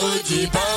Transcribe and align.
parodie 0.00 0.46
parole. 0.46 0.69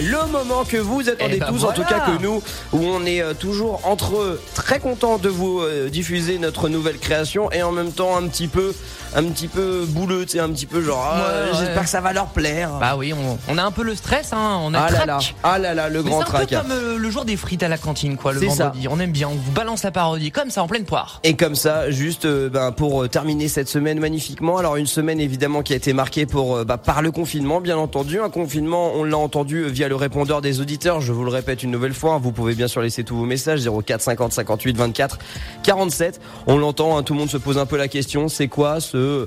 Le 0.00 0.30
moment 0.32 0.64
que 0.64 0.78
vous 0.78 1.00
attendez 1.08 1.34
Eh 1.36 1.40
ben 1.40 1.46
tous, 1.48 1.64
en 1.64 1.72
tout 1.72 1.82
cas 1.84 2.00
que 2.00 2.22
nous, 2.22 2.42
où 2.72 2.78
on 2.78 3.04
est 3.04 3.20
euh, 3.22 3.34
toujours 3.34 3.80
entre 3.86 4.16
eux, 4.16 4.40
très 4.54 4.78
content 4.80 5.18
de 5.18 5.28
vous 5.28 5.60
euh, 5.60 5.90
diffuser 5.90 6.38
notre 6.38 6.68
nouvelle 6.70 6.98
création 6.98 7.52
et 7.52 7.62
en 7.62 7.70
même 7.72 7.92
temps 7.92 8.16
un 8.16 8.26
petit 8.26 8.48
peu, 8.48 8.74
un 9.14 9.24
petit 9.24 9.46
peu 9.48 9.84
bouleux, 9.86 10.24
tu 10.24 10.32
sais, 10.32 10.40
un 10.40 10.48
petit 10.48 10.64
peu 10.66 10.80
genre, 10.82 11.06
ah, 11.06 11.16
Ouais, 11.20 11.50
ouais. 11.52 11.58
j'espère 11.58 11.82
que 11.82 11.88
ça 11.90 12.00
va 12.00 12.12
leur 12.14 12.28
plaire. 12.28 12.70
Bah 12.80 12.94
oui, 12.96 13.12
on, 13.12 13.38
on 13.52 13.58
a 13.58 13.62
un 13.62 13.70
peu 13.72 13.82
le 13.82 13.94
stress, 13.94 14.32
hein, 14.32 14.58
on 14.62 14.72
a 14.72 14.78
ah 14.80 14.90
là 14.90 14.96
trac. 14.96 15.06
là, 15.06 15.18
ah 15.42 15.58
là 15.58 15.74
là, 15.74 15.88
le 15.90 16.02
Mais 16.02 16.10
grand 16.10 16.20
c'est 16.22 16.34
un 16.34 16.40
peu 16.40 16.46
trac. 16.46 16.62
comme 16.62 16.72
euh, 16.72 16.96
le 16.96 17.10
jour 17.10 17.26
des 17.26 17.36
frites 17.36 17.62
à 17.62 17.68
la 17.68 17.76
cantine, 17.78 18.16
quoi, 18.16 18.32
le 18.32 18.40
ça. 18.40 18.46
vendredi. 18.68 18.88
On 18.88 18.98
aime 19.00 19.12
bien, 19.12 19.28
on 19.28 19.34
vous 19.34 19.52
balance 19.52 19.82
la 19.82 19.90
parodie 19.90 20.30
comme 20.30 20.48
ça 20.50 20.62
en 20.62 20.66
pleine 20.66 20.84
poire. 20.84 21.20
Et 21.24 21.36
comme 21.36 21.54
ça, 21.54 21.90
juste 21.90 22.26
ben, 22.26 22.72
pour 22.72 23.06
terminer 23.10 23.48
cette 23.48 23.68
semaine 23.68 24.00
magnifiquement. 24.00 24.56
Alors 24.56 24.76
une 24.76 24.86
semaine 24.86 25.20
évidemment 25.20 25.62
qui 25.62 25.74
a 25.74 25.76
été 25.76 25.92
marquée 25.92 26.24
pour 26.24 26.64
bah, 26.64 26.78
par 26.78 27.02
le 27.02 27.10
confinement, 27.12 27.60
bien 27.60 27.76
entendu. 27.76 28.18
Un 28.20 28.30
confinement, 28.30 28.92
on 28.94 29.04
l'a 29.04 29.18
entendu 29.18 29.64
via 29.68 29.89
le 29.90 29.96
répondeur 29.96 30.40
des 30.40 30.60
auditeurs. 30.60 31.00
Je 31.00 31.12
vous 31.12 31.24
le 31.24 31.30
répète 31.30 31.64
une 31.64 31.72
nouvelle 31.72 31.94
fois. 31.94 32.18
Vous 32.18 32.30
pouvez 32.30 32.54
bien 32.54 32.68
sûr 32.68 32.80
laisser 32.80 33.02
tous 33.02 33.16
vos 33.16 33.24
messages 33.24 33.68
04 33.68 34.00
50 34.00 34.32
58 34.32 34.76
24 34.76 35.18
47. 35.64 36.20
On 36.46 36.58
l'entend, 36.58 36.96
hein, 36.96 37.02
tout 37.02 37.12
le 37.12 37.18
monde 37.18 37.28
se 37.28 37.36
pose 37.36 37.58
un 37.58 37.66
peu 37.66 37.76
la 37.76 37.88
question. 37.88 38.28
C'est 38.28 38.46
quoi 38.46 38.78
ce 38.80 39.26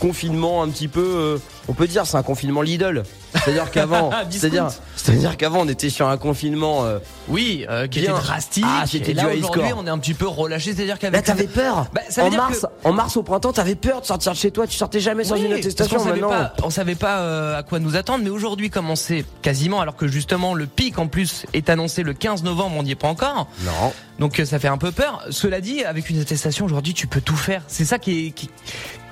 confinement 0.00 0.62
un 0.62 0.70
petit 0.70 0.88
peu 0.88 1.04
euh, 1.04 1.38
On 1.68 1.74
peut 1.74 1.86
dire 1.86 2.06
c'est 2.06 2.16
un 2.16 2.22
confinement 2.22 2.62
Lidl. 2.62 3.02
C'est-à-dire 3.34 3.70
qu'avant, 3.70 4.10
c'est-à-dire, 4.30 4.68
c'est-à-dire 4.96 5.36
qu'avant 5.36 5.60
on 5.60 5.68
était 5.68 5.90
sur 5.90 6.08
un 6.08 6.16
confinement. 6.16 6.84
euh, 6.84 6.98
Oui, 7.28 7.66
euh, 7.68 7.86
qui 7.86 8.00
Bien. 8.00 8.12
était 8.14 8.20
drastique. 8.22 8.64
Ah, 8.66 8.84
et 8.92 9.14
là 9.14 9.28
aujourd'hui, 9.28 9.72
on 9.76 9.86
est 9.86 9.90
un 9.90 9.98
petit 9.98 10.14
peu 10.14 10.26
relâché, 10.26 10.74
c'est-à-dire 10.74 10.94
Bah 10.94 11.00
qu'avec 11.00 11.24
t'avais 11.24 11.46
peur. 11.46 11.86
Bah, 11.92 12.00
ça 12.08 12.22
veut 12.22 12.28
en 12.28 12.30
dire 12.30 12.38
mars, 12.40 12.66
en 12.84 12.92
mars 12.92 13.16
au 13.16 13.22
printemps, 13.22 13.52
t'avais 13.52 13.74
peur 13.74 14.00
de 14.00 14.06
sortir 14.06 14.32
de 14.32 14.36
chez 14.38 14.50
toi. 14.50 14.66
Tu 14.66 14.76
sortais 14.76 15.00
jamais 15.00 15.24
sans 15.24 15.34
Oui, 15.34 15.44
une 15.44 15.52
attestation. 15.52 15.98
qu'on 15.98 16.04
savait 16.04 16.20
pas, 16.20 16.54
on 16.62 16.70
savait 16.70 16.94
pas 16.94 17.18
euh, 17.20 17.58
à 17.58 17.62
quoi 17.62 17.78
nous 17.80 17.96
attendre, 17.96 18.24
mais 18.24 18.30
aujourd'hui, 18.30 18.70
comme 18.70 18.88
on 18.90 18.96
sait 18.96 19.24
quasiment, 19.42 19.80
alors 19.80 19.96
que 19.96 20.08
justement 20.08 20.54
le 20.54 20.66
pic 20.66 20.98
en 20.98 21.06
plus 21.06 21.44
est 21.52 21.68
annoncé 21.68 22.02
le 22.02 22.14
15 22.14 22.44
novembre, 22.44 22.76
on 22.78 22.82
n'y 22.82 22.92
est 22.92 22.94
pas 22.94 23.08
encore. 23.08 23.46
non. 23.64 23.92
Donc 24.18 24.42
ça 24.44 24.58
fait 24.58 24.66
un 24.66 24.78
peu 24.78 24.90
peur. 24.90 25.22
Cela 25.30 25.60
dit, 25.60 25.84
avec 25.84 26.10
une 26.10 26.20
attestation 26.20 26.64
aujourd'hui, 26.64 26.92
tu 26.92 27.06
peux 27.06 27.20
tout 27.20 27.36
faire. 27.36 27.62
C'est 27.68 27.84
ça 27.84 28.00
qui 28.00 28.26
est 28.26 28.30
qui, 28.32 28.50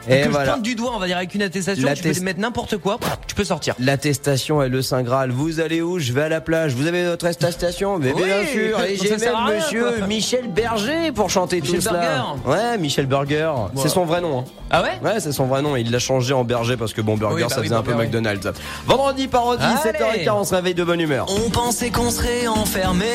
Et 0.08 0.18
que 0.20 0.24
je 0.24 0.28
voilà. 0.30 0.52
pointe 0.52 0.62
du 0.62 0.74
doigt, 0.74 0.92
on 0.94 0.98
va 0.98 1.06
dire 1.06 1.16
avec 1.16 1.34
une 1.34 1.42
attestation, 1.42 1.88
tu 1.94 2.02
peux 2.02 2.20
mettre 2.20 2.40
n'importe 2.40 2.76
quoi, 2.78 2.98
tu 3.26 3.34
peux 3.34 3.44
sortir. 3.44 3.74
L'attestation 3.78 4.62
est 4.62 4.68
le 4.68 4.82
Saint 4.82 5.02
Graal. 5.02 5.30
Vous 5.30 5.60
allez 5.60 5.82
où? 5.82 5.98
Je 5.98 6.12
vais 6.12 6.22
à 6.22 6.28
la 6.28 6.40
plage. 6.40 6.74
Vous 6.74 6.86
avez 6.86 7.04
votre 7.06 7.26
attestation? 7.26 7.98
Mais 7.98 8.12
Oui, 8.12 8.22
bien 8.24 8.46
sûr. 8.46 8.80
Et 8.82 8.96
j'ai 9.02 9.16
même 9.16 9.34
monsieur. 9.54 10.04
Michel 10.06 10.48
Berger 10.48 11.12
pour 11.12 11.30
chanter 11.30 11.60
Michel 11.60 11.76
tout 11.76 11.82
cela. 11.82 12.00
Berger. 12.00 12.22
Ouais, 12.46 12.78
Michel 12.78 13.06
Burger. 13.06 13.52
C'est 13.76 13.88
son 13.88 14.04
vrai 14.04 14.20
nom. 14.20 14.40
hein. 14.40 14.44
Ah 14.70 14.82
ouais? 14.82 14.98
Ouais, 15.02 15.20
c'est 15.20 15.32
son 15.32 15.46
vrai 15.46 15.62
nom. 15.62 15.76
Il 15.76 15.90
l'a 15.90 15.98
changé 15.98 16.34
en 16.34 16.44
Berger 16.44 16.76
parce 16.76 16.92
que 16.92 17.00
bon, 17.00 17.16
Burger, 17.16 17.34
Oui, 17.36 17.42
bah 17.42 17.48
ça 17.48 17.60
oui, 17.60 17.64
faisait 17.66 17.74
un 17.76 17.82
peu 17.82 17.92
Burger. 17.92 18.06
McDonald's. 18.06 18.48
Vendredi 18.86 19.28
parodie, 19.28 19.62
Allez. 19.62 20.24
7h15, 20.24 20.30
on 20.32 20.44
se 20.44 20.54
réveille 20.54 20.74
de 20.74 20.84
bonne 20.84 21.00
humeur. 21.00 21.26
On 21.28 21.50
pensait 21.50 21.90
qu'on 21.90 22.10
serait 22.10 22.46
enfermé, 22.46 23.06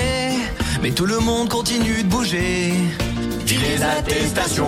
mais 0.81 0.92
tout 0.92 1.06
le 1.06 1.19
monde 1.19 1.50
continue 1.50 2.03
de 2.03 2.08
bouger. 2.08 2.73
Dis 3.45 3.58
les 3.58 3.81
attestations. 3.84 4.66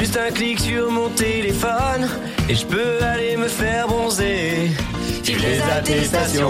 Juste 0.00 0.16
un 0.16 0.30
clic 0.32 0.58
sur 0.58 0.90
mon 0.90 1.10
téléphone 1.10 2.08
et 2.48 2.54
je 2.54 2.64
peux 2.64 3.02
aller 3.02 3.36
me 3.36 3.48
faire 3.48 3.86
bronzer. 3.86 4.70
Les 5.26 5.60
attestations. 5.60 6.48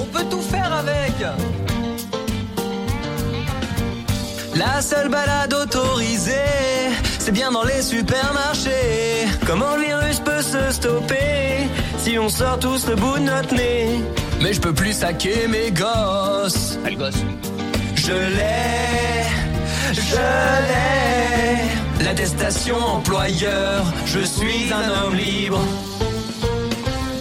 On 0.00 0.04
peut 0.04 0.24
tout 0.30 0.40
faire 0.40 0.72
avec 0.72 1.12
La 4.54 4.80
seule 4.80 5.08
balade 5.08 5.52
autorisée, 5.52 6.32
c'est 7.18 7.32
bien 7.32 7.50
dans 7.50 7.64
les 7.64 7.82
supermarchés. 7.82 9.26
Comment 9.46 9.74
le 9.74 9.82
virus 9.82 10.20
peut 10.20 10.40
se 10.40 10.72
stopper 10.72 11.68
si 11.98 12.18
on 12.20 12.28
sort 12.28 12.60
tous 12.60 12.86
le 12.86 12.94
bout 12.94 13.18
de 13.18 13.24
notre 13.24 13.52
nez? 13.52 14.00
Mais 14.40 14.52
je 14.52 14.60
peux 14.60 14.72
plus 14.72 14.92
saquer 14.92 15.48
mes 15.48 15.72
gosses. 15.72 16.78
Elle 16.86 16.96
gosse. 16.96 17.22
Je 17.96 18.12
l'ai, 18.12 19.26
je 19.92 20.00
l'ai. 22.10 22.20
L'attestation 22.20 22.76
employeur, 22.76 23.84
je 24.04 24.20
suis 24.20 24.72
un 24.72 25.06
homme 25.06 25.14
libre. 25.14 25.60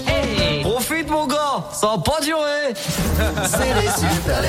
Hey 0.08 0.62
Profite 0.62 1.10
mon 1.10 1.28
gars, 1.28 1.64
ça 1.72 1.88
va 1.88 1.98
pas 1.98 2.20
durer. 2.22 2.74
C'est 3.46 3.74
les 3.82 3.90
super 3.98 4.42